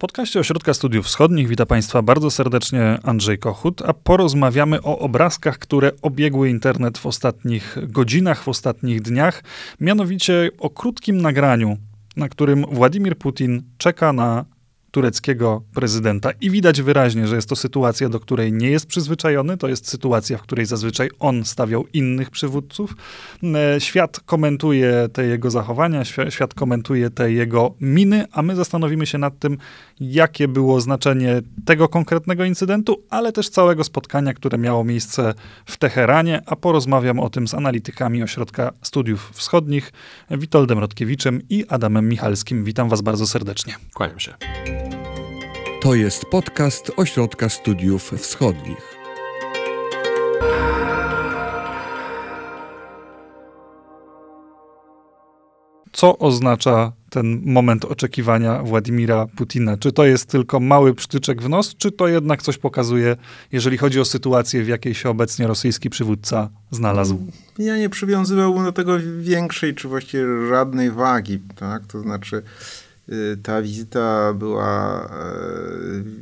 [0.00, 1.48] podcaście Ośrodka Studiów Wschodnich.
[1.48, 7.76] Witam Państwa bardzo serdecznie Andrzej Kochut, a porozmawiamy o obrazkach, które obiegły internet w ostatnich
[7.82, 9.42] godzinach, w ostatnich dniach,
[9.80, 11.76] mianowicie o krótkim nagraniu,
[12.16, 14.44] na którym Władimir Putin czeka na
[14.90, 16.30] tureckiego prezydenta.
[16.40, 19.56] I widać wyraźnie, że jest to sytuacja, do której nie jest przyzwyczajony.
[19.56, 22.94] To jest sytuacja, w której zazwyczaj on stawiał innych przywódców.
[23.42, 29.18] E, świat komentuje te jego zachowania, świat komentuje te jego miny, a my zastanowimy się
[29.18, 29.58] nad tym,
[30.00, 35.34] jakie było znaczenie tego konkretnego incydentu, ale też całego spotkania, które miało miejsce
[35.66, 39.92] w Teheranie, a porozmawiam o tym z analitykami Ośrodka Studiów Wschodnich,
[40.30, 42.64] Witoldem Rodkiewiczem i Adamem Michalskim.
[42.64, 43.74] Witam was bardzo serdecznie.
[43.94, 44.79] Kłaniam się.
[45.82, 48.96] To jest podcast Ośrodka Studiów Wschodnich.
[55.92, 59.76] Co oznacza ten moment oczekiwania Władimira Putina?
[59.76, 63.16] Czy to jest tylko mały przytyczek w nos, czy to jednak coś pokazuje,
[63.52, 67.26] jeżeli chodzi o sytuację, w jakiej się obecnie rosyjski przywódca znalazł?
[67.58, 71.86] Ja nie przywiązywałbym do tego większej, czy właściwie żadnej wagi, tak?
[71.86, 72.42] To znaczy,
[73.42, 75.08] ta wizyta była e,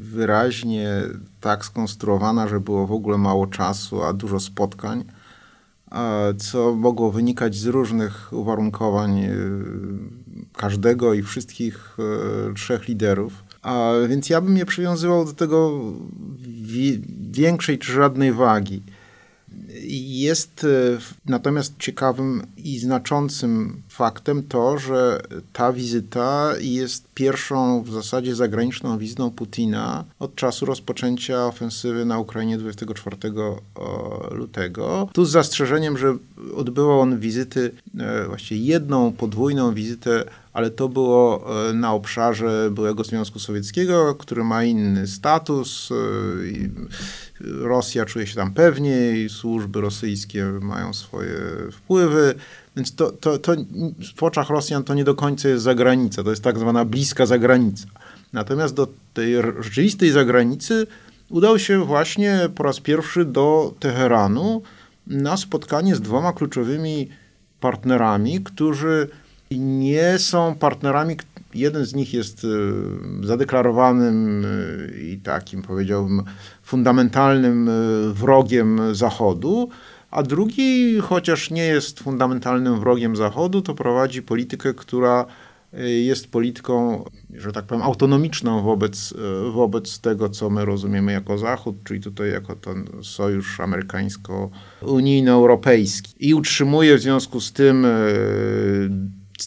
[0.01, 1.03] wyraźnie
[1.41, 5.05] tak skonstruowana, że było w ogóle mało czasu, a dużo spotkań,
[6.39, 9.33] co mogło wynikać z różnych uwarunkowań y,
[10.57, 11.97] każdego i wszystkich
[12.51, 13.45] e, trzech liderów.
[13.63, 15.81] A więc ja bym nie przywiązywał do tego
[17.31, 18.83] większej czy żadnej wagi.
[19.91, 25.21] Jest e, natomiast ciekawym i znaczącym faktem to, że
[25.53, 32.59] ta wizyta jest pierwszą w zasadzie zagraniczną wizytą Putina od czasu rozpoczęcia ofensywy na Ukrainie
[32.59, 33.17] 24
[34.31, 35.09] lutego.
[35.13, 36.17] Tu z zastrzeżeniem, że
[36.57, 43.05] odbywał on wizyty, e, właściwie jedną podwójną wizytę ale to było e, na obszarze byłego
[43.05, 45.93] Związku Sowieckiego, który ma inny status.
[47.41, 51.35] Rosja czuje się tam pewniej, służby rosyjskie mają swoje
[51.73, 52.35] wpływy,
[52.77, 53.53] więc to, to, to
[54.17, 57.87] w oczach Rosjan to nie do końca jest zagranica, to jest tak zwana bliska zagranica.
[58.33, 60.87] Natomiast do tej rzeczywistej zagranicy
[61.29, 64.63] udał się właśnie po raz pierwszy do Teheranu
[65.07, 67.09] na spotkanie z dwoma kluczowymi
[67.61, 69.09] partnerami, którzy
[69.51, 71.17] nie są partnerami,
[71.55, 72.49] jeden z nich jest y,
[73.23, 76.23] zadeklarowanym y, i takim powiedziałbym
[76.63, 79.69] fundamentalnym y, wrogiem Zachodu,
[80.11, 85.27] a drugi, chociaż nie jest fundamentalnym wrogiem Zachodu, to prowadzi politykę, która
[86.05, 87.05] jest polityką,
[87.35, 89.15] że tak powiem, autonomiczną wobec,
[89.53, 96.15] wobec tego, co my rozumiemy jako Zachód, czyli tutaj jako ten sojusz amerykańsko-unijno-europejski.
[96.19, 97.87] I utrzymuje w związku z tym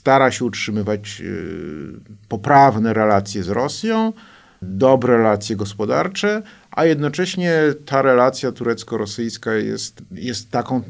[0.02, 1.94] stara się utrzymywać y,
[2.28, 4.14] poprawne relacje z Rosją,
[4.62, 6.42] dobre relacje gospodarcze,
[6.72, 7.54] a jednocześnie
[7.86, 10.82] ta relacja turecko-rosyjska jest, jest taką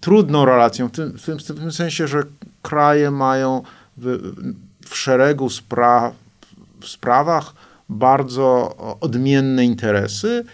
[0.00, 2.22] trudną relacją, w tym, w tym, w tym sensie, że
[2.62, 3.62] kraje mają
[3.96, 4.32] w,
[4.86, 6.14] w szeregu spraw,
[6.80, 7.54] w sprawach
[7.88, 10.44] bardzo odmienne interesy,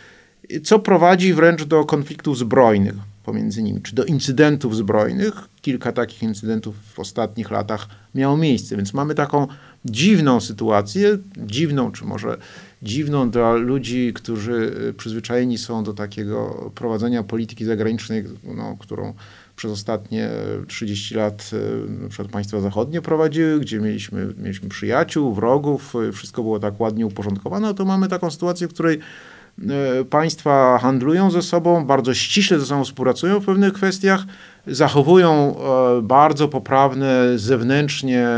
[0.65, 2.95] co prowadzi wręcz do konfliktów zbrojnych
[3.25, 5.52] pomiędzy nimi, czy do incydentów zbrojnych.
[5.63, 9.47] Kilka takich incydentów w ostatnich latach miało miejsce, więc mamy taką
[9.85, 12.39] dziwną sytuację, dziwną, czy może
[12.83, 19.15] dziwną dla ludzi, którzy y, przyzwyczajeni są do takiego prowadzenia polityki zagranicznej, no, którą
[19.57, 20.31] przez ostatnie
[20.69, 21.51] 30 lat
[22.05, 27.07] y, przed państwa zachodnie prowadziły, gdzie mieliśmy, mieliśmy przyjaciół, wrogów, y, wszystko było tak ładnie
[27.07, 28.99] uporządkowane, to mamy taką sytuację, w której
[30.11, 34.25] państwa handlują ze sobą, bardzo ściśle ze sobą współpracują w pewnych kwestiach,
[34.67, 35.57] zachowują
[35.99, 38.29] e, bardzo poprawne zewnętrznie,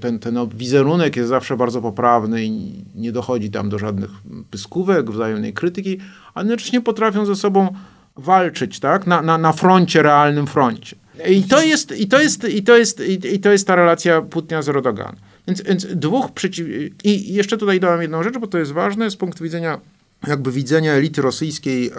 [0.00, 4.10] ten, ten wizerunek jest zawsze bardzo poprawny i nie dochodzi tam do żadnych
[4.50, 5.98] pyskówek, wzajemnej krytyki,
[6.34, 7.74] a jednocześnie potrafią ze sobą
[8.16, 9.06] walczyć tak?
[9.06, 10.96] na, na, na froncie, realnym froncie.
[11.28, 13.02] I to jest, i to jest, i to jest,
[13.32, 15.16] i to jest ta relacja Putina z Erdoganem.
[15.48, 16.66] Więc, więc dwóch przeciw...
[17.04, 19.80] I jeszcze tutaj dodam jedną rzecz, bo to jest ważne z punktu widzenia
[20.28, 21.90] jakby widzenia elity rosyjskiej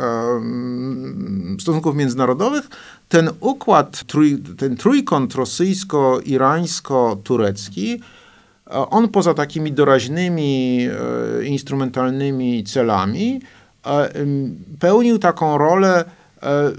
[1.60, 2.69] stosunków międzynarodowych,
[3.10, 4.04] ten układ,
[4.57, 8.00] ten trójkąt rosyjsko-irańsko-turecki,
[8.69, 10.88] on poza takimi doraźnymi,
[11.42, 13.42] e, instrumentalnymi celami,
[13.86, 14.10] e,
[14.80, 16.06] pełnił taką rolę
[16.44, 16.72] e,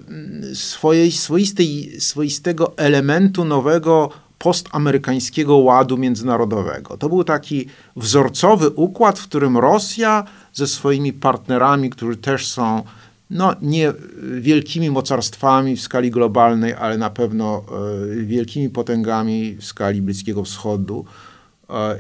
[0.55, 6.97] swojej, swoistej, swoistego elementu nowego postamerykańskiego ładu międzynarodowego.
[6.97, 7.67] To był taki
[7.97, 12.83] wzorcowy układ, w którym Rosja ze swoimi partnerami, którzy też są
[13.31, 13.93] no, nie
[14.39, 17.65] wielkimi mocarstwami w skali globalnej, ale na pewno
[18.13, 21.05] e, wielkimi potęgami w skali Bliskiego Wschodu,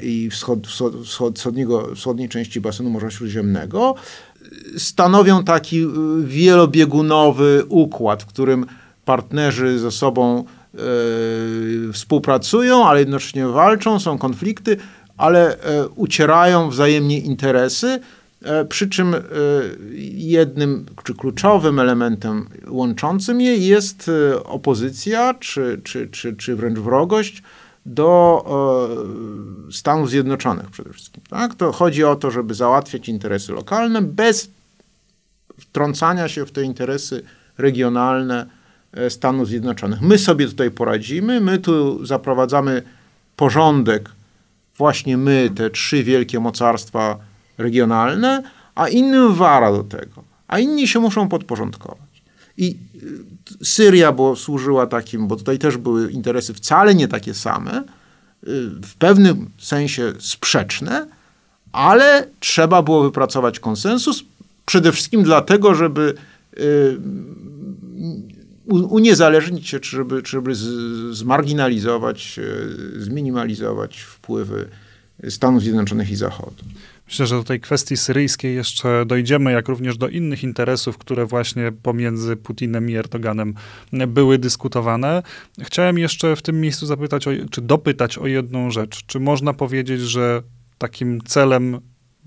[0.03, 0.67] i wschod,
[1.05, 3.95] wschod, wschodniego, wschodniej części basenu Morza Śródziemnego
[4.79, 5.87] stanowią taki
[6.25, 8.67] wielobiegunowy układ, w którym
[9.05, 10.56] partnerzy ze sobą e,
[11.93, 14.77] współpracują, ale jednocześnie walczą, są konflikty,
[15.17, 18.01] ale e, ucierają wzajemnie interesy.
[18.43, 19.15] E, przy czym
[20.15, 24.11] jednym czy kluczowym elementem łączącym je jest
[24.45, 27.43] opozycja, czy, czy, czy, czy wręcz wrogość
[27.87, 28.45] do
[29.73, 31.23] Stanów Zjednoczonych przede wszystkim.
[31.31, 31.55] Tak?
[31.55, 34.51] To chodzi o to, żeby załatwiać interesy lokalne bez
[35.59, 37.23] wtrącania się w te interesy
[37.59, 38.56] regionalne e,
[39.09, 40.01] Stanów Zjednoczonych.
[40.01, 42.83] My sobie tutaj poradzimy, my tu zaprowadzamy
[43.37, 44.11] porządek,
[44.77, 47.19] właśnie my, te trzy wielkie mocarstwa
[47.59, 48.43] regionalne,
[48.75, 52.23] a innym wara do tego, a inni się muszą podporządkować.
[52.57, 52.77] I
[53.61, 57.85] e, Syria bo służyła takim, bo tutaj też były interesy wcale nie takie same, e,
[58.83, 61.07] w pewnym sensie sprzeczne,
[61.73, 64.25] ale trzeba było wypracować konsensus,
[64.67, 66.15] Przede wszystkim dlatego, żeby
[66.59, 66.99] y,
[68.67, 70.55] uniezależnić się, czy żeby, czy żeby
[71.15, 74.69] zmarginalizować, y, zminimalizować wpływy
[75.29, 76.65] Stanów Zjednoczonych i Zachodu.
[77.07, 81.73] Myślę, że do tej kwestii syryjskiej jeszcze dojdziemy, jak również do innych interesów, które właśnie
[81.83, 83.55] pomiędzy Putinem i Erdoganem
[83.93, 85.23] były dyskutowane.
[85.63, 89.07] Chciałem jeszcze w tym miejscu zapytać, o, czy dopytać o jedną rzecz.
[89.07, 90.43] Czy można powiedzieć, że
[90.79, 91.81] takim celem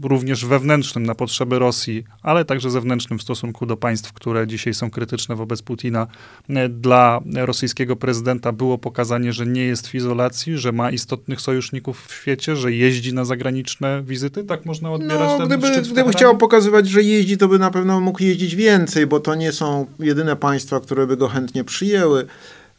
[0.04, 4.90] również wewnętrznym na potrzeby Rosji, ale także zewnętrznym w stosunku do państw, które dzisiaj są
[4.90, 6.08] krytyczne wobec Putina,
[6.50, 12.06] e, dla rosyjskiego prezydenta było pokazanie, że nie jest w izolacji, że ma istotnych sojuszników
[12.08, 14.44] w świecie, że jeździ na zagraniczne wizyty?
[14.44, 18.02] Tak można odbierać no, ten gdyby, gdyby chciał pokazywać, że jeździ, to by na pewno
[18.02, 22.26] mógł jeździć więcej, bo to nie są jedyne państwa, które by go chętnie przyjęły.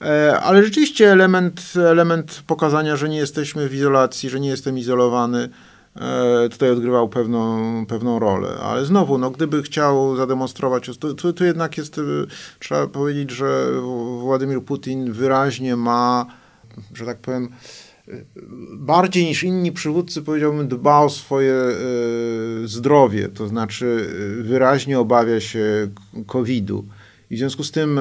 [0.02, 5.48] E, ale rzeczywiście element, element pokazania, że nie jesteśmy w izolacji, że nie jestem izolowany,
[6.50, 8.48] tutaj odgrywał pewną, pewną rolę.
[8.62, 12.02] Ale znowu, no, gdyby chciał zademonstrować, tu, tu jednak jest, e,
[12.58, 13.66] trzeba powiedzieć, że
[14.20, 16.26] Władimir Putin wyraźnie ma,
[16.94, 17.48] że tak powiem,
[18.08, 18.12] e,
[18.72, 21.54] bardziej niż inni przywódcy, powiedziałbym, dba o swoje
[22.64, 25.88] zdrowie, to znaczy wyraźnie obawia się
[26.26, 26.84] COVID-u.
[27.30, 28.00] I w związku z tym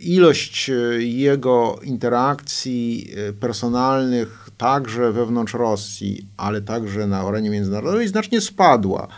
[0.00, 9.08] ilość jego interakcji personalnych także wewnątrz Rosji, ale także na arenie międzynarodowej znacznie spadła.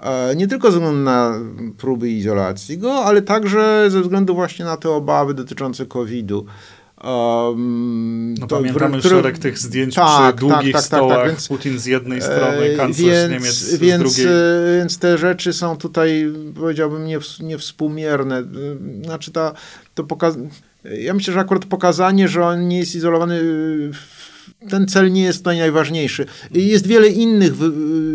[0.00, 1.34] E, nie tylko ze względu na
[1.78, 6.46] próby izolacji go, ale także ze względu właśnie na te obawy dotyczące COVID-u.
[7.04, 11.18] Um, no to, pamiętamy który, szereg tych zdjęć tak, przy tak, długich tak, tak, stołach,
[11.18, 14.26] tak, więc, Putin z jednej strony, kanclerz więc, Niemiec z więc, drugiej.
[14.78, 17.06] Więc te rzeczy są tutaj, powiedziałbym,
[17.40, 18.44] niewspółmierne.
[19.04, 19.52] Znaczy ta,
[19.94, 20.36] to pokaz...
[20.84, 23.40] Ja myślę, że akurat pokazanie, że on nie jest izolowany
[23.92, 24.17] w
[24.70, 26.26] ten cel nie jest tutaj najważniejszy.
[26.50, 27.52] Jest wiele innych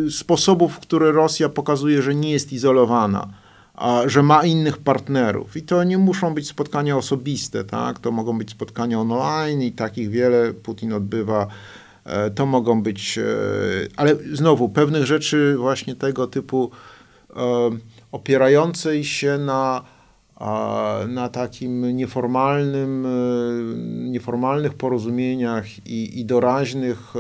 [0.10, 3.28] sposobów, w które Rosja pokazuje, że nie jest izolowana,
[3.74, 5.58] a że ma innych partnerów.
[5.58, 8.00] I to nie muszą być spotkania osobiste, tak?
[8.00, 11.48] to mogą być spotkania online i takich wiele Putin odbywa.
[12.06, 13.24] E, to mogą być, e,
[13.96, 16.72] ale znowu, pewnych rzeczy właśnie tego typu
[17.36, 17.70] e,
[18.12, 19.84] opierającej się na
[21.08, 23.10] na takim nieformalnym, e,
[24.10, 27.20] nieformalnych porozumieniach i, i doraźnych e,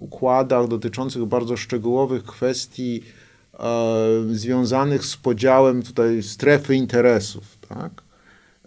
[0.00, 3.02] układach dotyczących bardzo szczegółowych kwestii
[3.54, 3.64] e,
[4.30, 7.58] związanych z podziałem tutaj strefy interesów.
[7.68, 8.07] Tak?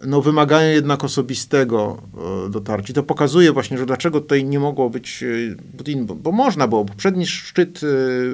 [0.06, 2.02] No, wymagają jednak osobistego
[2.46, 2.92] e, dotarcia.
[2.92, 6.84] To pokazuje właśnie, że dlaczego tutaj nie mogło być e, Putin, bo, bo można było.
[6.84, 7.80] Poprzedni szczyt e,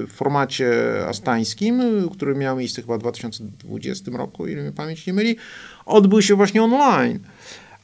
[0.06, 0.72] w formacie
[1.08, 1.82] astańskim,
[2.12, 5.36] który miał miejsce chyba w 2020 roku, ile mi pamięć nie myli,
[5.86, 7.18] odbył się właśnie online.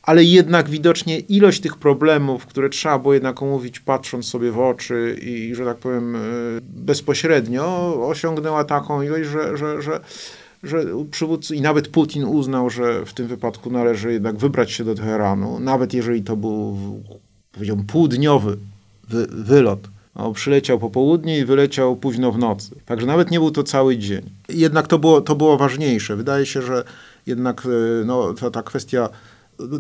[0.03, 5.19] Ale jednak widocznie ilość tych problemów, które trzeba było jednak omówić patrząc sobie w oczy
[5.23, 6.17] i, że tak powiem,
[6.63, 10.01] bezpośrednio, osiągnęła taką ilość, że, że, że
[10.65, 14.95] że przywódcy i nawet Putin uznał, że w tym wypadku należy jednak wybrać się do
[14.95, 16.79] Teheranu, nawet jeżeli to był,
[17.53, 18.57] powiedziałbym, półdniowy
[19.09, 19.89] wy, wylot.
[20.17, 22.71] No, przyleciał po południu i wyleciał późno w nocy.
[22.87, 24.31] Także nawet nie był to cały dzień.
[24.49, 26.17] Jednak to było, to było ważniejsze.
[26.17, 26.85] Wydaje się, że
[27.27, 29.09] jednak e, no, ta, ta kwestia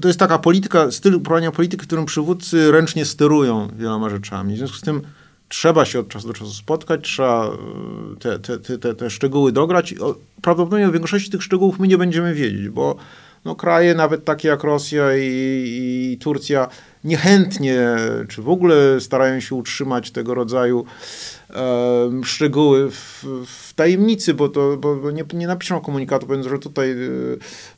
[0.00, 4.54] to jest taka polityka, styl uprawiania polityki, w którym przywódcy ręcznie sterują wieloma rzeczami.
[4.54, 5.02] W związku z tym
[5.48, 7.46] trzeba się od czasu do czasu spotkać, trzeba
[8.24, 9.94] e, te, te, te, te szczegóły dograć.
[10.42, 12.96] Prawdopodobnie o większości tych szczegółów my nie będziemy wiedzieć, bo
[13.44, 15.22] no, kraje nawet takie jak Rosja i,
[16.12, 16.68] i Turcja
[17.04, 17.96] niechętnie,
[18.28, 20.84] czy w ogóle starają się utrzymać tego rodzaju
[22.24, 26.90] szczegóły w, w, tajemnicy, bo, to, bo, bo nie, nie napiszą komunikatu, powiedzą, że tutaj
[26.90, 26.96] e,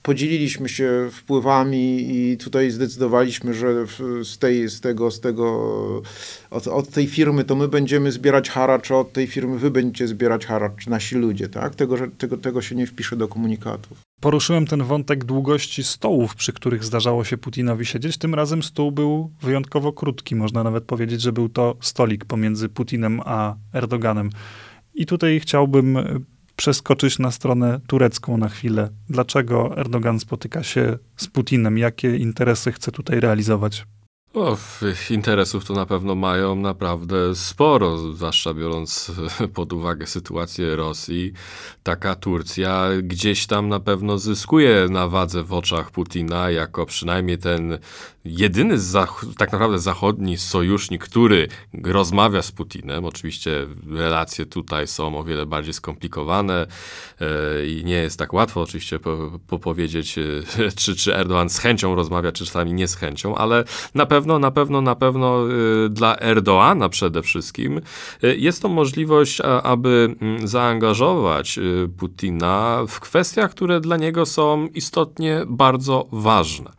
[0.03, 3.87] podzieliliśmy się wpływami i tutaj zdecydowaliśmy, że
[4.25, 6.03] z, tej, z tego, z tego
[6.51, 10.09] od, od, tej firmy to my będziemy zbierać haracz, a od tej firmy wy będziecie
[10.09, 11.75] zbierać haracz, nasi ludzie, tak?
[11.75, 14.06] Tego, że, tego, tego się nie wpisze do komunikatów.
[14.21, 18.19] Poruszyłem ten wątek długości stołów, przy których zdarzało się Putinowi siedzieć.
[18.19, 20.35] Tym razem stół był wyjątkowo krótki.
[20.35, 24.31] Można nawet powiedzieć, że był to stolik pomiędzy Putinem a Erdoganem.
[24.95, 26.21] I tutaj chciałbym e,
[26.57, 28.89] przeskoczyć na stronę turecką na chwilę.
[29.09, 31.79] Dlaczego Erdogan spotyka się z Putinem?
[31.79, 33.87] Jakie interesy chce tutaj realizować?
[34.37, 34.57] O,
[35.11, 39.13] interesów to na pewno mają naprawdę sporo, zwłaszcza biorąc
[39.55, 41.33] pod uwagę sytuację Rosji.
[41.83, 47.79] Taka Turcja gdzieś tam na pewno zyskuje na wadze w oczach Putina, jako przynajmniej ten
[48.29, 48.77] jedyny
[49.39, 51.49] tak naprawdę zachodni sojusznik, który
[51.85, 53.05] rozmawia z Putinem.
[53.05, 56.67] Oczywiście relacje tutaj są o wiele bardziej skomplikowane
[57.21, 60.23] e, i nie jest tak łatwo oczywiście po, po powiedzieć, e,
[60.81, 63.65] czy, czy Erdogan z chęcią rozmawia, czy czasami nie z chęcią, ale
[63.95, 67.81] na pewno, na pewno, na pewno e, dla Erdoana przede wszystkim
[68.23, 71.59] jest to możliwość, a, aby mm, zaangażować
[71.99, 76.73] Putina w kwestiach, które dla niego są istotnie bardzo ważne.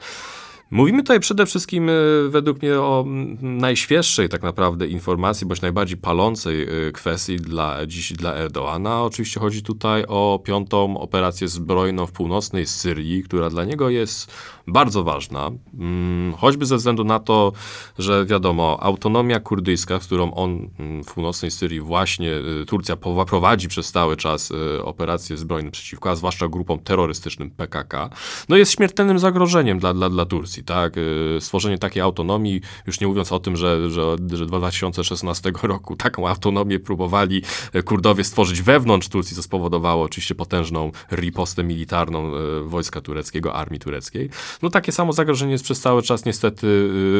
[0.72, 1.94] Mówimy tutaj przede wszystkim e,
[2.30, 3.06] według mnie o
[3.42, 9.04] najświeższej tak naprawdę informacji, bądź najbardziej palącej e, kwestii dla, dziś dla Erdoana.
[9.04, 14.32] Oczywiście chodzi tutaj o piątą operację zbrojną w północnej Syrii, która dla niego jest
[14.68, 17.54] bardzo ważna, mm, choćby ze względu na to,
[18.00, 22.32] że wiadomo, autonomia kurdyjska, z którą on mm, w północnej Syrii właśnie
[22.62, 22.96] e, Turcja
[23.28, 28.10] prowadzi przez cały czas operacje zbrojne przeciwko, a zwłaszcza grupom terrorystycznym PKK,
[28.50, 30.98] no jest śmiertelnym zagrożeniem dla, dla, dla Turcji tak?
[30.98, 36.28] Y, stworzenie takiej autonomii, już nie mówiąc o tym, że, że, że 2016 roku taką
[36.28, 37.42] autonomię próbowali
[37.76, 43.80] y, Kurdowie stworzyć wewnątrz Turcji, co spowodowało oczywiście potężną ripostę militarną y, wojska tureckiego, armii
[43.80, 44.30] tureckiej.
[44.62, 46.68] No takie samo zagrożenie jest przez cały czas niestety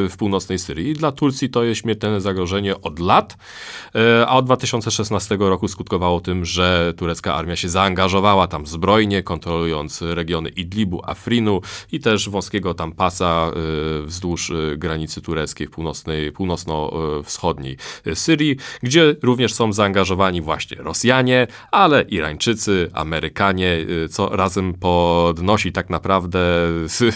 [0.10, 0.90] w północnej Syrii.
[0.90, 3.38] I dla Turcji to jest śmiertelne zagrożenie od lat,
[4.28, 10.50] a od 2016 roku skutkowało tym, że turecka armia się zaangażowała tam zbrojnie, kontrolując regiony
[10.50, 17.78] Idlibu, Afrinu i też wąskiego tam pasa Y, wzdłuż y, granicy tureckiej północnej, północno-wschodniej
[18.14, 25.90] Syrii, gdzie również są zaangażowani właśnie Rosjanie, ale Irańczycy, Amerykanie, y, co razem podnosi tak
[25.90, 26.40] naprawdę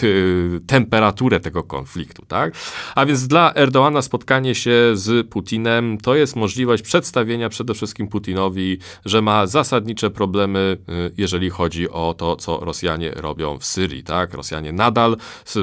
[0.66, 2.26] temperaturę tego konfliktu.
[2.26, 2.54] Tak?
[2.94, 8.78] A więc dla Erdoana spotkanie się z Putinem to jest możliwość przedstawienia przede wszystkim Putinowi,
[9.04, 10.76] że ma zasadnicze problemy,
[11.16, 14.02] jeżeli chodzi o to, co Rosjanie robią w Syrii.
[14.02, 14.34] Tak?
[14.34, 15.16] Rosjanie nadal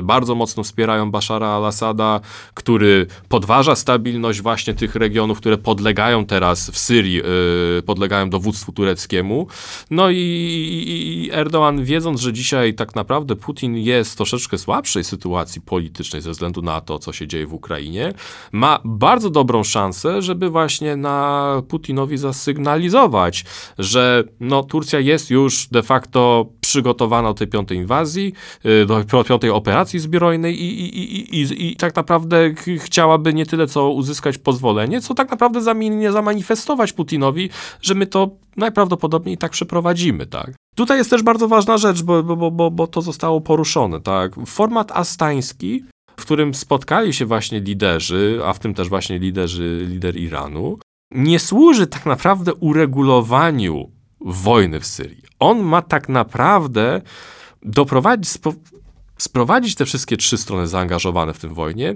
[0.03, 2.19] bardzo mocno wspierają Bashara al-Assada,
[2.53, 9.47] który podważa stabilność właśnie tych regionów, które podlegają teraz w Syrii, yy, podlegają dowództwu tureckiemu.
[9.91, 15.61] No i, i, Erdoğan, wiedząc, że dzisiaj tak naprawdę Putin jest w troszeczkę słabszej sytuacji
[15.61, 18.13] politycznej ze względu na to, co się dzieje w Ukrainie,
[18.51, 23.45] ma bardzo dobrą szansę, żeby właśnie na Putinowi zasygnalizować,
[23.79, 29.49] że no, Turcja jest już de facto przygotowana do tej piątej inwazji, yy, do piątej
[29.49, 35.01] operacji zbiorowej, zbrojnej i, i, i, i, tak naprawdę chciałaby nie tyle co uzyskać pozwolenie,
[35.01, 37.49] co tak naprawdę zamiennie zamanifestować Putinowi,
[37.81, 40.53] że my to najprawdopodobniej tak przeprowadzimy, tak.
[40.75, 44.35] Tutaj jest też bardzo ważna rzecz, bo, bo, bo, bo to zostało poruszone, tak.
[44.45, 45.83] Format astański,
[46.17, 50.79] w którym spotkali się właśnie liderzy, a w tym też właśnie liderzy, lider Iranu,
[51.11, 55.23] nie służy tak naprawdę uregulowaniu wojny w Syrii.
[55.39, 57.01] On ma tak naprawdę
[57.63, 58.31] doprowadzić,
[59.19, 61.95] sprowadzić te wszystkie trzy strony zaangażowane w tym wojnie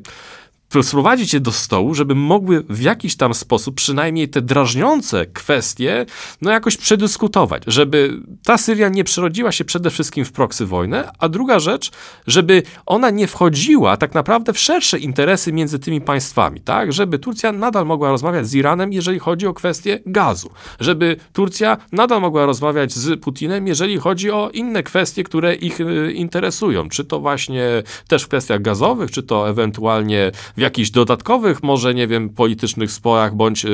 [0.82, 6.06] sprowadzić je do stołu, żeby mogły w jakiś tam sposób przynajmniej te drażniące kwestie
[6.42, 11.30] no jakoś przedyskutować, żeby ta Syria nie przerodziła się przede wszystkim w proksy wojnę, a
[11.30, 11.92] druga rzecz,
[12.28, 16.94] żeby ona nie wchodziła tak naprawdę w szersze interesy między tymi państwami, tak?
[16.94, 20.50] Żeby Turcja nadal mogła rozmawiać z Iranem, jeżeli chodzi o kwestię gazu,
[20.80, 26.14] żeby Turcja nadal mogła rozmawiać z Putinem, jeżeli chodzi o inne kwestie, które ich y,
[26.14, 27.64] interesują, czy to właśnie
[28.08, 33.36] też w kwestiach gazowych, czy to ewentualnie w jakichś dodatkowych, może nie wiem, politycznych sporach
[33.36, 33.66] bądź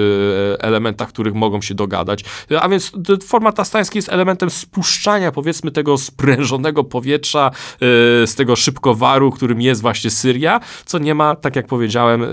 [0.60, 2.26] elementach, których mogą się dogadać.
[2.62, 2.92] A więc
[3.24, 7.52] format astański jest elementem spuszczania, powiedzmy, tego sprężonego powietrza
[8.26, 12.26] z tego szybkowaru, którym jest właśnie Syria, co nie ma, tak jak powiedziałem,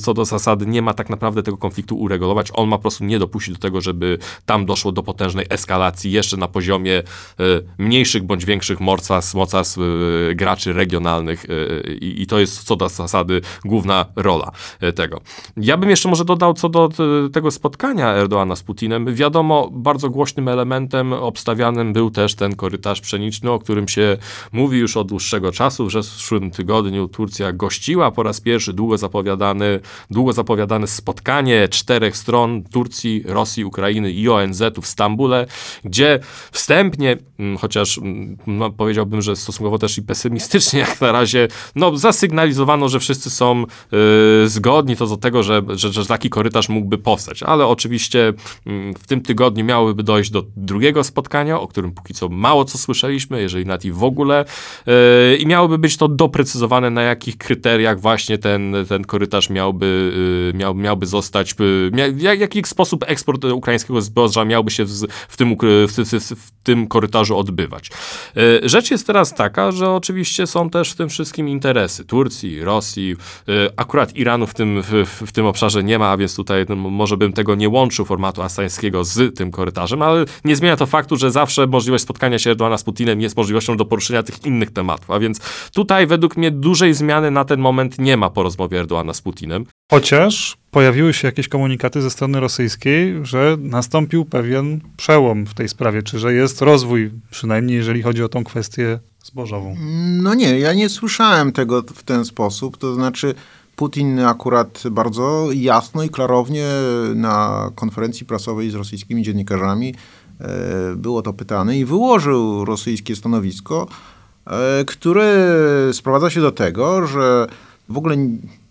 [0.00, 2.48] co do zasady, nie ma tak naprawdę tego konfliktu uregulować.
[2.54, 6.36] On ma po prostu nie dopuścić do tego, żeby tam doszło do potężnej eskalacji jeszcze
[6.36, 7.02] na poziomie e,
[7.78, 13.40] mniejszych bądź większych mocarstw, mocarstw e, graczy regionalnych e, i to jest co do zasady
[13.72, 14.50] główna rola
[14.94, 15.20] tego.
[15.56, 16.88] Ja bym jeszcze może dodał co do
[17.32, 19.14] tego spotkania Erdoana z Putinem.
[19.14, 24.16] Wiadomo, bardzo głośnym elementem obstawianym był też ten korytarz pszeniczny, o którym się
[24.52, 25.86] mówi już od dłuższego czasu.
[25.86, 32.62] W zeszłym tygodniu Turcja gościła po raz pierwszy długo zapowiadany, długo zapowiadane spotkanie czterech stron
[32.62, 35.46] Turcji, Rosji, Ukrainy i ONZ-u w Stambule,
[35.84, 36.20] gdzie
[36.52, 41.96] wstępnie, mm, chociaż mm, no, powiedziałbym, że stosunkowo też i pesymistycznie jak na razie, no
[41.96, 43.51] zasygnalizowano, że wszyscy są
[44.44, 48.34] y, zgodni to do tego, że, że, że taki korytarz mógłby powstać, ale oczywiście y,
[48.98, 53.42] w tym tygodniu miałoby dojść do drugiego spotkania, o którym póki co mało co słyszeliśmy,
[53.42, 54.44] jeżeli nawet i w ogóle
[55.32, 59.86] y, i miałoby być to doprecyzowane, na jakich kryteriach właśnie ten, ten korytarz miałby,
[60.54, 61.54] y, miał, miałby zostać,
[62.12, 64.90] w jaki sposób eksport ukraińskiego zboża miałby się w,
[65.28, 65.56] w, tym,
[65.88, 67.90] w, w, w tym korytarzu odbywać.
[68.62, 73.16] Rzecz jest teraz taka, że oczywiście są też w tym wszystkim interesy Turcji, Rosji,
[73.76, 77.32] akurat Iranu w tym, w, w tym obszarze nie ma, więc tutaj no, może bym
[77.32, 81.66] tego nie łączył formatu astańskiego z tym korytarzem, ale nie zmienia to faktu, że zawsze
[81.66, 85.40] możliwość spotkania się Erdoana z Putinem jest możliwością do poruszenia tych innych tematów, a więc
[85.74, 89.64] tutaj według mnie dużej zmiany na ten moment nie ma po rozmowie Erdoana z Putinem.
[89.92, 96.02] Chociaż pojawiły się jakieś komunikaty ze strony rosyjskiej, że nastąpił pewien przełom w tej sprawie,
[96.02, 99.76] czy że jest rozwój, przynajmniej jeżeli chodzi o tą kwestię zbożową.
[100.22, 103.34] No nie, ja nie słyszałem tego w ten sposób, to znaczy
[103.76, 106.66] Putin akurat bardzo jasno i klarownie
[107.14, 109.94] na konferencji prasowej z rosyjskimi dziennikarzami
[110.40, 110.46] e,
[110.96, 113.86] było to pytane i wyłożył rosyjskie stanowisko,
[114.46, 115.48] e, które
[115.92, 117.46] sprowadza się do tego, że
[117.88, 118.16] w ogóle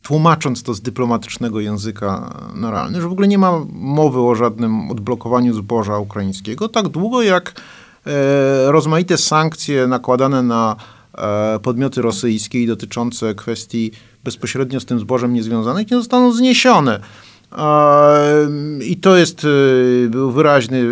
[0.03, 4.91] tłumacząc to z dyplomatycznego języka na realny, że w ogóle nie ma mowy o żadnym
[4.91, 7.53] odblokowaniu zboża ukraińskiego, tak długo jak
[8.07, 10.75] e, rozmaite sankcje nakładane na
[11.17, 13.91] e, podmioty rosyjskie i dotyczące kwestii
[14.23, 16.99] bezpośrednio z tym zbożem niezwiązanych nie zostaną zniesione.
[18.85, 19.45] I to jest
[20.05, 20.83] e, był wyraźny,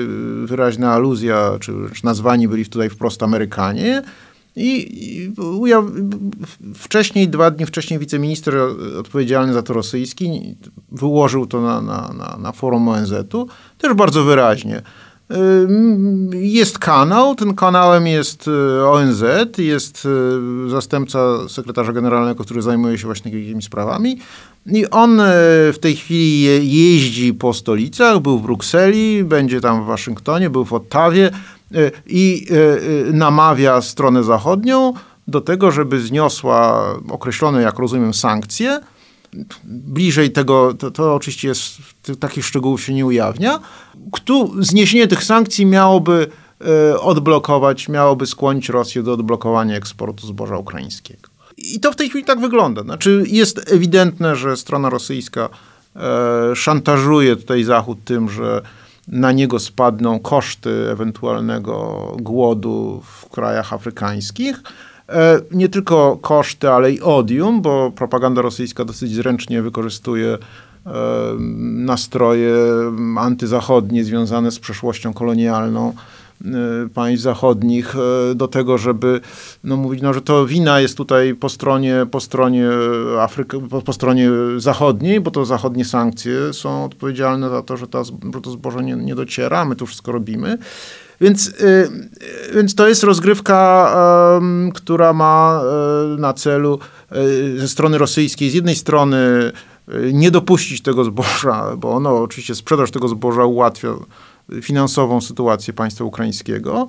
[0.46, 1.74] wyraźna aluzja, czy
[2.04, 4.04] nazwani byli tutaj wprost Amerykanie,
[4.60, 5.34] i,
[5.66, 5.84] ja,
[6.76, 8.58] wcześniej, dwa dni wcześniej wiceminister
[9.00, 10.56] odpowiedzialny za to rosyjski
[10.92, 13.48] wyłożył to na, na, na, na forum ONZ-u
[13.78, 14.82] też bardzo wyraźnie.
[16.34, 19.24] Jest kanał, tym kanałem jest y, ONZ,
[19.58, 20.08] jest
[20.68, 21.20] y, zastępca
[21.50, 24.18] sekretarza generalnego, który zajmuje się właśnie takimi sprawami.
[24.66, 25.24] I on y,
[25.74, 26.42] w tej chwili
[26.74, 31.59] jeździ po stolicach, był w Brukseli, będzie tam w Waszyngtonie, był w Ottawie, E,
[32.08, 32.56] i e,
[33.10, 34.94] e, namawia stronę zachodnią
[35.28, 38.80] do tego, żeby zniosła określone, jak rozumiem, sankcje.
[39.64, 41.78] Bliżej tego, to, to oczywiście jest,
[42.20, 43.60] takich szczegółów się nie ujawnia.
[44.12, 46.28] Kto, zniesienie tych sankcji miałoby
[47.00, 51.30] odblokować, miałoby skłonić Rosję do odblokowania eksportu zboża ukraińskiego.
[51.58, 52.82] I to w tej chwili tak wygląda.
[52.82, 55.50] Znaczy jest ewidentne, że strona rosyjska
[56.56, 58.62] szantażuje tutaj Zachód tym, że
[59.10, 64.62] na niego spadną koszty ewentualnego głodu w krajach afrykańskich.
[65.10, 70.38] E, nie tylko koszty, ale i odium, bo propaganda rosyjska dosyć zręcznie wykorzystuje
[70.86, 70.90] e,
[71.60, 72.56] nastroje
[73.18, 75.94] antyzachodnie związane z przeszłością kolonialną
[76.94, 77.96] państw zachodnich
[78.32, 79.22] y, do tego, żeby
[79.64, 82.70] no, mówić, no, że to wina jest tutaj po stronie, po stronie
[83.20, 88.04] Afryki, po, po stronie zachodniej, bo to zachodnie sankcje są odpowiedzialne za to, że, ta,
[88.04, 90.58] że to zboże nie, nie dociera, my tu wszystko robimy.
[91.22, 91.90] Więc, y,
[92.56, 93.96] więc to jest rozgrywka,
[94.74, 95.62] która ma
[96.18, 96.80] na celu
[97.58, 99.52] ze strony rosyjskiej z jednej strony
[100.14, 103.90] nie dopuścić tego zboża, bo ono oczywiście sprzedaż tego zboża ułatwia
[104.62, 106.88] finansową sytuację państwa ukraińskiego.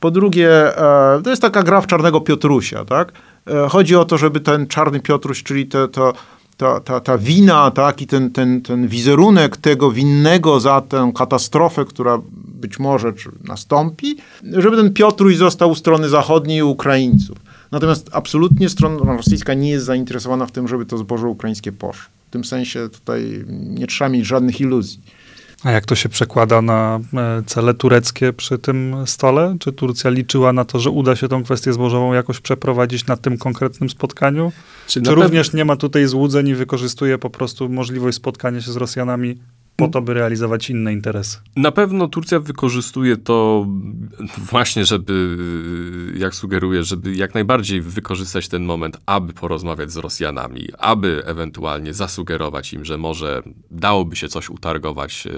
[0.00, 3.12] Po drugie, e, to jest taka gra w czarnego Piotrusia, tak?
[3.46, 6.12] E, chodzi o to, żeby ten czarny Piotruś, czyli te, to,
[6.56, 11.84] ta, ta, ta wina, tak, i ten, ten, ten wizerunek tego winnego za tę katastrofę,
[11.84, 12.18] która
[12.62, 13.12] być może
[13.44, 14.16] nastąpi,
[14.52, 17.38] żeby ten Piotruś został u strony zachodniej Ukraińców.
[17.70, 22.10] Natomiast absolutnie strona rosyjska nie jest zainteresowana w tym, żeby to zboże ukraińskie poszło.
[22.28, 25.00] W tym sensie tutaj nie trzeba mieć żadnych iluzji.
[25.64, 29.56] A jak to się przekłada na e, cele tureckie przy tym stole?
[29.60, 33.38] Czy Turcja liczyła na to, że uda się tą kwestię zbożową jakoś przeprowadzić na tym
[33.38, 34.52] konkretnym spotkaniu?
[34.86, 38.76] Czy, Czy również nie ma tutaj złudzeń i wykorzystuje po prostu możliwość spotkania się z
[38.76, 39.36] Rosjanami
[39.86, 41.38] po to, by realizować inne interesy.
[41.56, 43.66] Na pewno Turcja wykorzystuje to
[44.38, 45.36] właśnie, żeby,
[46.16, 52.72] jak sugeruję, żeby jak najbardziej wykorzystać ten moment, aby porozmawiać z Rosjanami, aby ewentualnie zasugerować
[52.72, 55.30] im, że może dałoby się coś utargować e,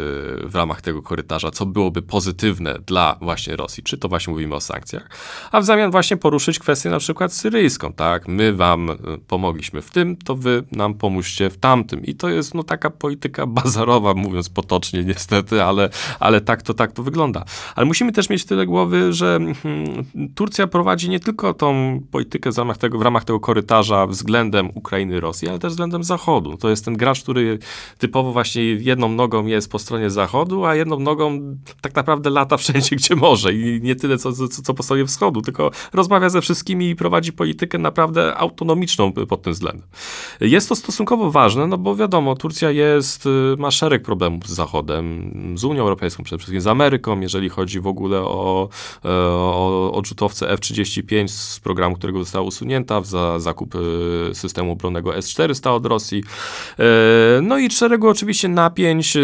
[0.48, 4.60] w ramach tego korytarza, co byłoby pozytywne dla właśnie Rosji, czy to właśnie mówimy o
[4.60, 5.08] sankcjach,
[5.52, 8.28] a w zamian właśnie poruszyć kwestię na przykład syryjską, tak?
[8.28, 8.96] My wam e,
[9.28, 12.04] pomogliśmy w tym, to wy nam pomóżcie w tamtym.
[12.04, 15.88] I to jest no taka polityka bazarowa, mówiąc potocznie niestety, ale,
[16.20, 17.44] ale tak, to, tak to wygląda.
[17.74, 22.58] Ale musimy też mieć tyle głowy, że hmm, Turcja prowadzi nie tylko tą politykę w
[22.58, 26.56] ramach, tego, w ramach tego korytarza względem Ukrainy, Rosji, ale też względem Zachodu.
[26.56, 27.58] To jest ten gracz, który
[27.98, 32.96] typowo właśnie jedną nogą jest po stronie Zachodu, a jedną nogą tak naprawdę lata wszędzie,
[32.96, 36.88] gdzie może i nie tyle co, co, co po stronie Wschodu, tylko rozmawia ze wszystkimi
[36.88, 39.86] i prowadzi politykę naprawdę autonomiczną pod tym względem.
[40.40, 44.13] Jest to stosunkowo ważne, no bo wiadomo, Turcja jest, ma szereg problemów
[44.44, 48.68] z Zachodem, z Unią Europejską, przede wszystkim z Ameryką, jeżeli chodzi w ogóle o,
[49.04, 55.68] e, o odrzutowce F-35 z programu, którego została usunięta za zakup e, systemu obronnego S-400
[55.70, 56.22] od Rosji.
[56.78, 56.84] E,
[57.42, 59.16] no i szeregu oczywiście napięć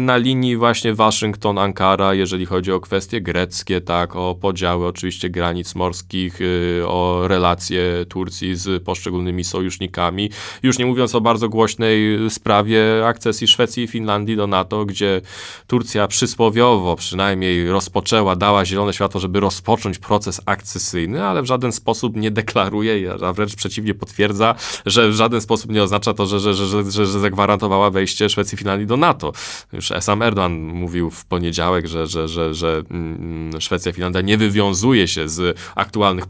[0.00, 6.38] na linii właśnie Waszyngton-Ankara, jeżeli chodzi o kwestie greckie, tak, o podziały oczywiście granic morskich,
[6.86, 10.30] o relacje Turcji z poszczególnymi sojusznikami.
[10.62, 15.20] Już nie mówiąc o bardzo głośnej sprawie akcesji Szwecji i Finlandii do NATO, gdzie
[15.66, 22.16] Turcja przysłowiowo przynajmniej rozpoczęła, dała zielone światło, żeby rozpocząć proces akcesyjny, ale w żaden sposób
[22.16, 24.54] nie deklaruje, a wręcz przeciwnie potwierdza,
[24.86, 28.54] że w żaden sposób nie oznacza to, że, że, że, że, że zagwarantowała wejście Szwecji
[28.54, 29.32] i Finlandii do NATO.
[29.72, 34.38] Już sam Erdogan mówił w poniedziałek, że, że, że, że mm, Szwecja i Finlandia nie
[34.38, 36.24] wywiązuje się z aktualnych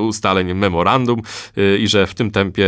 [0.00, 1.22] ustaleń memorandum
[1.58, 2.66] y, i że w tym tempie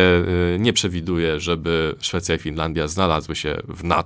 [0.54, 3.97] y, nie przewiduje, żeby Szwecja i Finlandia znalazły się w NATO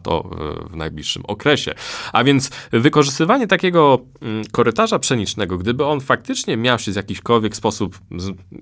[0.70, 1.74] w najbliższym okresie.
[2.12, 7.98] A więc wykorzystywanie takiego mm, korytarza pszenicznego, gdyby on faktycznie miał się w jakikolwiek sposób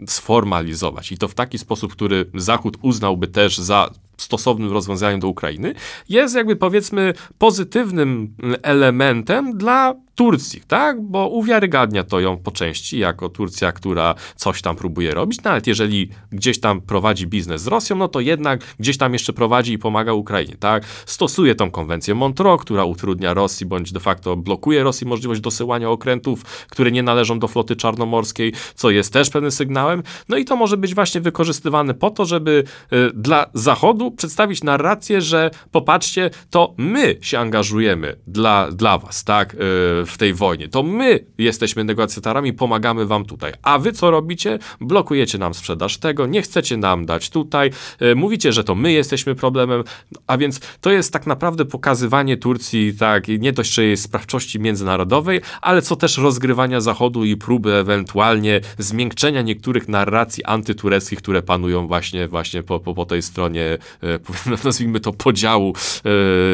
[0.07, 5.75] sformalizować i to w taki sposób, który Zachód uznałby też za stosownym rozwiązaniem do Ukrainy,
[6.09, 11.03] jest jakby powiedzmy pozytywnym elementem dla Turcji, tak?
[11.03, 16.09] Bo uwiarygadnia to ją po części jako Turcja, która coś tam próbuje robić, nawet jeżeli
[16.33, 20.13] gdzieś tam prowadzi biznes z Rosją, no to jednak gdzieś tam jeszcze prowadzi i pomaga
[20.13, 20.85] Ukrainie, tak?
[21.07, 26.43] Stosuje tą konwencję Montreux, która utrudnia Rosji, bądź de facto blokuje Rosji możliwość dosyłania okrętów,
[26.71, 30.03] które nie należą do floty czarnomorskiej, co jest też pewnym sygnałem.
[30.29, 35.21] No i to może być właśnie wykorzystywane po to, żeby y, dla Zachodu przedstawić narrację,
[35.21, 39.55] że popatrzcie, to my się angażujemy dla, dla was, tak?
[39.55, 40.69] Y, w tej wojnie.
[40.69, 43.53] To my jesteśmy negocjatorami, pomagamy wam tutaj.
[43.63, 44.59] A wy co robicie?
[44.81, 47.71] Blokujecie nam sprzedaż tego, nie chcecie nam dać tutaj,
[48.01, 49.85] e, mówicie, że to my jesteśmy problemem,
[50.27, 55.41] a więc to jest tak naprawdę pokazywanie Turcji, tak, nie dość, że jej sprawczości międzynarodowej,
[55.61, 62.29] ale co też rozgrywania Zachodu i próby ewentualnie zmiękczenia niektórych narracji antytureckich, które panują właśnie,
[62.29, 66.11] właśnie po, po, po tej stronie, e, nazwijmy to podziału, e,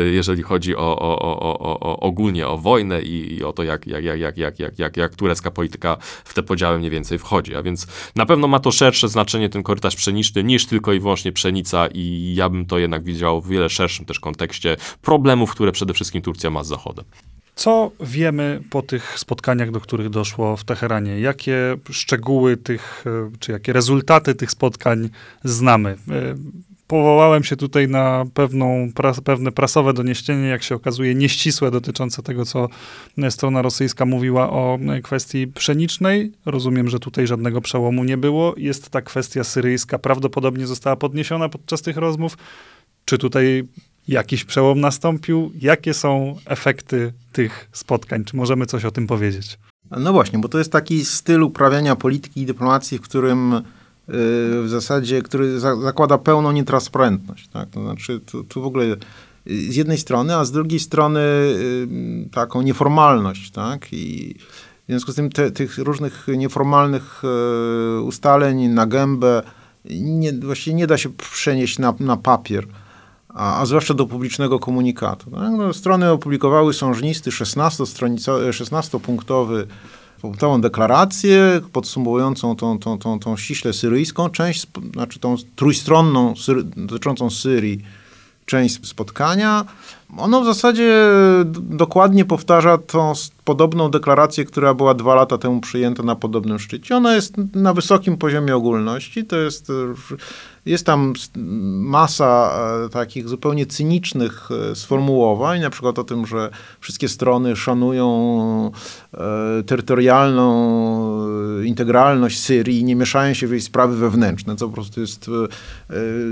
[0.09, 4.05] jeżeli chodzi o, o, o, o, ogólnie o wojnę i, i o to, jak, jak,
[4.05, 7.55] jak, jak, jak, jak, jak, jak turecka polityka w te podziały mniej więcej wchodzi.
[7.55, 11.33] A więc na pewno ma to szersze znaczenie ten korytarz pszeniczny niż tylko i wyłącznie
[11.33, 15.95] pszenica i ja bym to jednak widział w wiele szerszym też kontekście problemów, które przede
[15.95, 17.05] wszystkim Turcja ma z Zachodem.
[17.55, 21.21] Co wiemy po tych spotkaniach, do których doszło w Teheranie?
[21.21, 25.09] Jakie szczegóły tych, e, czy jakie rezultaty tych spotkań
[25.45, 25.97] znamy?
[26.87, 28.93] E, powołałem się tutaj na pewną,
[29.25, 32.69] pewne prasowe doniesienie, jak się okazuje, nieścisłe dotyczące tego, co
[33.31, 36.33] strona rosyjska mówiła o kwestii pszenicznej.
[36.47, 38.55] Rozumiem, że tutaj żadnego przełomu nie było.
[38.57, 42.39] Jest ta kwestia syryjska, prawdopodobnie została podniesiona podczas tych rozmów.
[43.05, 43.65] Czy tutaj
[44.09, 45.53] jakiś przełom nastąpił?
[45.61, 48.25] Jakie są efekty tych spotkań?
[48.25, 49.59] Czy możemy coś o tym powiedzieć?
[49.91, 53.63] No właśnie, bo to jest taki styl uprawiania polityki i dyplomacji, w którym
[54.09, 57.49] w zasadzie, który za, zakłada pełną nietransparentność.
[57.49, 57.71] Tak?
[57.71, 58.87] To znaczy, tu, tu, w ogóle
[59.47, 61.21] z jednej strony, a z drugiej strony
[62.33, 63.51] taką nieformalność.
[63.51, 63.93] Tak?
[63.93, 64.35] I
[64.89, 69.43] w związku z tym te, tych różnych nieformalnych e, ustaleń na gębę
[69.91, 72.67] nie, właściwie nie da się przenieść na, na papier,
[73.29, 75.31] a, a zwłaszcza do publicznego komunikatu.
[75.31, 75.53] Tak?
[75.57, 79.67] No, strony opublikowały sążnisty 16-punktowy
[80.39, 86.35] tą deklarację podsumowującą tą, tą, tą, tą ściśle syryjską część, znaczy tą trójstronną
[86.77, 87.83] dotyczącą Syrii
[88.47, 89.65] część spotkania.
[90.19, 91.07] Ono w zasadzie
[91.55, 93.13] dokładnie powtarza tą
[93.45, 96.97] podobną deklarację, która była dwa lata temu przyjęta na podobnym szczycie.
[96.97, 99.25] Ona jest na wysokim poziomie ogólności.
[99.25, 99.73] To jest
[100.67, 101.13] jest tam
[101.81, 108.71] masa e, takich zupełnie cynicznych e, sformułowań, na przykład o tym, że wszystkie strony szanują
[109.15, 110.47] e, terytorialną
[111.63, 115.31] integralność Syrii i nie mieszają się w jej sprawy wewnętrzne, co po prostu jest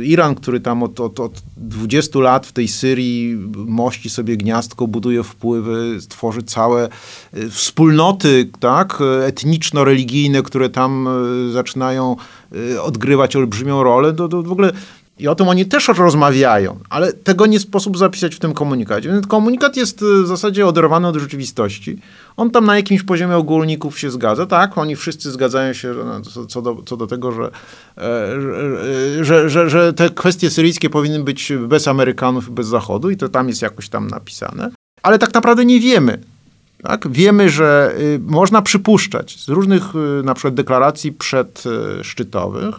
[0.03, 5.23] Iran, który tam od, od, od 20 lat w tej Syrii mości sobie gniazdko, buduje
[5.23, 6.89] wpływy, tworzy całe
[7.51, 11.09] wspólnoty tak, etniczno-religijne, które tam
[11.53, 12.17] zaczynają
[12.57, 14.73] Y, odgrywać olbrzymią rolę, to, to w ogóle
[15.19, 19.09] i o tym oni też rozmawiają, ale tego nie sposób zapisać w tym komunikacie.
[19.09, 21.99] Więc komunikat jest y, w zasadzie oderwany od rzeczywistości.
[22.37, 24.47] On tam na jakimś poziomie ogólników się zgadza.
[24.47, 25.95] Tak, oni wszyscy zgadzają się
[26.33, 27.51] co, co, do, co do tego, że,
[27.99, 33.29] e, że, że, że te kwestie syryjskie powinny być bez Amerykanów bez Zachodu i to
[33.29, 34.71] tam jest jakoś tam napisane.
[35.03, 36.19] Ale tak naprawdę nie wiemy,
[36.83, 37.09] tak?
[37.11, 42.75] Wiemy, że y, można przypuszczać z różnych y, na przykład deklaracji przedszczytowych,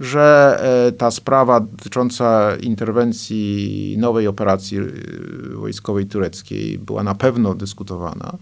[0.00, 0.58] że
[0.88, 8.38] e, ta sprawa dotycząca interwencji nowej operacji y, wojskowej tureckiej była na pewno dyskutowana.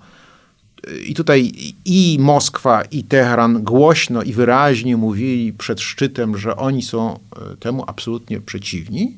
[1.06, 1.52] I tutaj
[1.84, 7.84] i Moskwa, i Teheran głośno i wyraźnie mówili przed szczytem, że oni są e, temu
[7.86, 9.16] absolutnie przeciwni.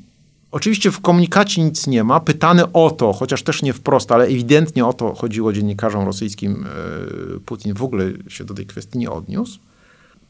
[0.50, 2.20] Oczywiście w komunikacie nic nie ma.
[2.20, 7.40] Pytany o to, chociaż też nie wprost, ale ewidentnie o to chodziło dziennikarzom rosyjskim, e,
[7.40, 9.58] Putin w ogóle się do tej kwestii nie odniósł.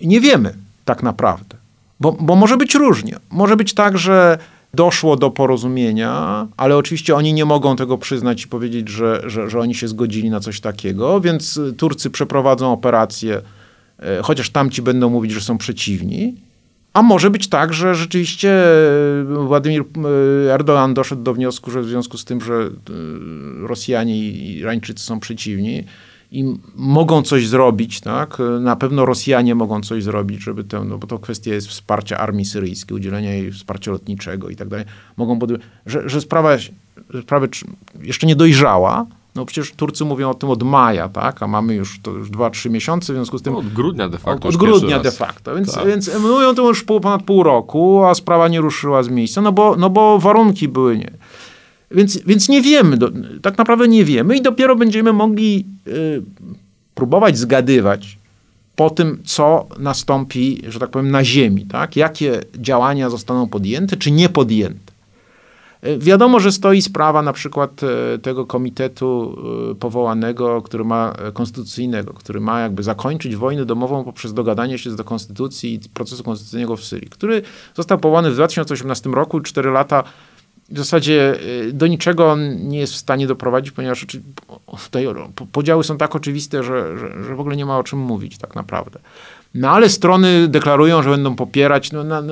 [0.01, 1.57] Nie wiemy tak naprawdę,
[2.01, 3.17] bo, bo może być różnie.
[3.31, 4.39] Może być tak, że
[4.75, 9.61] doszło do porozumienia, ale oczywiście oni nie mogą tego przyznać i powiedzieć, że, że, że
[9.61, 13.43] oni się zgodzili na coś takiego, więc Turcy przeprowadzą operację,
[13.99, 16.35] e, chociaż tamci będą mówić, że są przeciwni.
[16.93, 19.83] A może być tak, że rzeczywiście e, Władimir
[20.47, 22.71] e, Erdogan doszedł do wniosku, że w związku z tym, że
[23.61, 25.85] Rosjanie i Irańczycy są przeciwni
[26.33, 28.39] i mogą coś zrobić, tak?
[28.61, 32.45] Na pewno Rosjanie mogą coś zrobić, żeby tę, no bo to kwestia jest wsparcia armii
[32.45, 34.85] syryjskiej, udzielenia jej wsparcia lotniczego i tak dalej.
[35.17, 35.39] Mogą,
[35.87, 36.57] że, że sprawa,
[37.23, 37.47] sprawa
[38.03, 41.43] jeszcze nie dojrzała, no przecież Turcy mówią o tym od maja, tak?
[41.43, 43.53] A mamy już to już 2-3 miesiące, w związku z tym...
[43.53, 44.49] No od grudnia de facto.
[44.49, 45.55] Od, od grudnia de facto.
[45.55, 45.87] Więc, tak.
[45.87, 49.53] więc mówią to już pół, ponad pół roku, a sprawa nie ruszyła z miejsca, no
[49.53, 51.11] bo, no bo warunki były nie.
[51.91, 53.11] Więc, więc nie wiemy, do,
[53.43, 56.23] tak naprawdę nie wiemy i dopiero będziemy mogli y,
[56.95, 58.19] próbować zgadywać
[58.77, 61.97] po tym, co nastąpi, że tak powiem, na ziemi, tak?
[61.97, 64.93] Jakie działania zostaną podjęte, czy nie podjęte.
[65.83, 69.37] E, wiadomo, że stoi sprawa na przykład e, tego komitetu
[69.71, 75.05] e, powołanego, który ma konstytucyjnego, który ma jakby zakończyć wojnę domową poprzez dogadanie się do
[75.05, 77.43] konstytucji i procesu konstytucyjnego w Syrii, który
[77.75, 80.05] został powołany w 2018 roku, 4 lata
[80.71, 81.39] w zasadzie
[81.73, 84.07] do niczego nie jest w stanie doprowadzić, ponieważ
[84.85, 85.07] tutaj
[85.53, 88.55] podziały są tak oczywiste, że, że, że w ogóle nie ma o czym mówić tak
[88.55, 88.99] naprawdę.
[89.55, 91.93] No ale strony deklarują, że będą popierać.
[91.93, 92.23] No, no,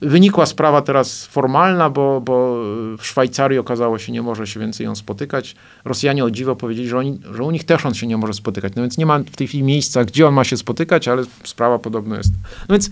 [0.00, 2.56] wynikła sprawa teraz formalna, bo, bo
[2.98, 5.56] w Szwajcarii okazało się, nie może się więcej ją spotykać.
[5.84, 8.72] Rosjanie o dziwo powiedzieli, że, oni, że u nich też on się nie może spotykać.
[8.76, 11.78] No więc nie ma w tej chwili miejsca, gdzie on ma się spotykać, ale sprawa
[11.78, 12.32] podobno jest.
[12.68, 12.90] No więc y,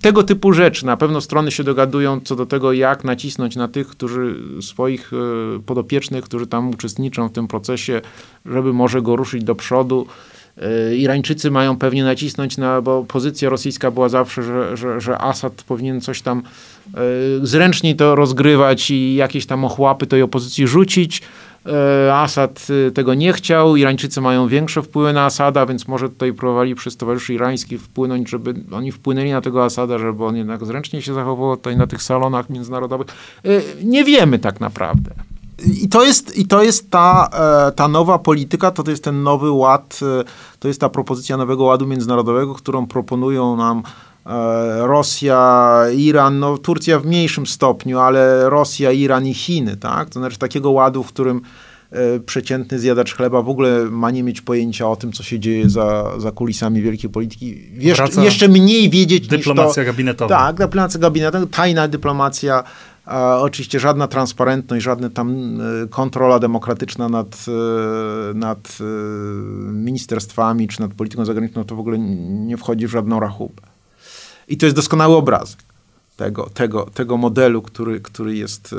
[0.00, 0.86] tego typu rzeczy.
[0.86, 5.16] Na pewno strony się dogadują co do tego, jak nacisnąć na tych, którzy swoich y,
[5.66, 8.00] podopiecznych, którzy tam uczestniczą w tym procesie,
[8.46, 10.06] żeby może go ruszyć do przodu.
[10.62, 15.52] E, Irańczycy mają pewnie nacisnąć na, bo pozycja rosyjska była zawsze, że, że, że Assad
[15.68, 16.42] powinien coś tam
[16.94, 17.00] e,
[17.42, 21.22] zręczniej to rozgrywać i jakieś tam ochłapy tej opozycji rzucić.
[21.66, 26.74] E, Assad tego nie chciał, Irańczycy mają większe wpływy na Asada, więc może tutaj próbowali
[26.74, 31.14] przez towarzyszy irańskich wpłynąć, żeby oni wpłynęli na tego Asada, żeby on jednak zręcznie się
[31.14, 33.06] zachowywał tutaj na tych salonach międzynarodowych.
[33.84, 35.10] Nie wiemy tak naprawdę.
[35.64, 37.28] I to jest, i to jest ta,
[37.68, 40.24] e, ta nowa polityka, to, to jest ten nowy ład, e,
[40.58, 43.82] to jest ta propozycja nowego ładu międzynarodowego, którą proponują nam
[44.26, 50.10] e, Rosja, Iran, no Turcja w mniejszym stopniu, ale Rosja, Iran i Chiny, tak?
[50.10, 51.40] To znaczy takiego ładu, w którym
[52.26, 56.12] przeciętny zjadacz chleba w ogóle ma nie mieć pojęcia o tym, co się dzieje za,
[56.18, 57.62] za kulisami wielkiej polityki.
[57.78, 59.92] Jeszcze, jeszcze mniej wiedzieć dyplomacja niż to...
[59.92, 60.38] gabinetowa.
[60.38, 62.64] Tak, dyplomacja gabinetowa, tajna dyplomacja
[63.06, 68.84] a oczywiście żadna transparentność, żadna tam e, kontrola demokratyczna nad, e, nad e,
[69.72, 73.62] ministerstwami czy nad polityką zagraniczną to w ogóle nie wchodzi w żadną rachubę.
[74.48, 75.58] I to jest doskonały obrazek
[76.16, 78.74] tego, tego, tego modelu, który, który jest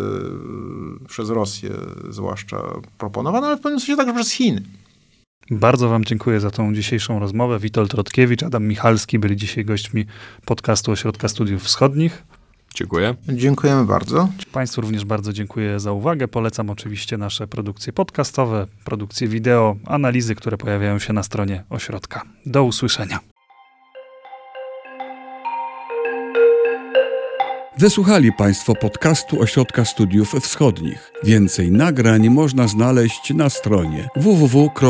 [1.07, 1.69] przez Rosję
[2.09, 2.57] zwłaszcza
[2.97, 4.63] proponowany, ale w pewnym sensie także przez Chiny.
[5.51, 7.59] Bardzo Wam dziękuję za tą dzisiejszą rozmowę.
[7.59, 10.05] Witold Rotkiewicz, Adam Michalski byli dzisiaj gośćmi
[10.45, 12.23] podcastu Ośrodka Studiów Wschodnich.
[12.77, 13.15] Dziękuję.
[13.29, 14.29] Dziękujemy bardzo.
[14.51, 16.27] Państwu również bardzo dziękuję za uwagę.
[16.27, 22.21] Polecam oczywiście nasze produkcje podcastowe, produkcje wideo, analizy, które pojawiają się na stronie ośrodka.
[22.45, 23.19] Do usłyszenia.
[27.77, 31.11] Wysłuchali Państwo podcastu Ośrodka Studiów Wschodnich.
[31.23, 34.87] Więcej nagrań można znaleźć na stronie www.osw.waw.pl.